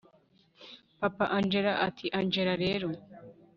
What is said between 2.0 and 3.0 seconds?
angella rero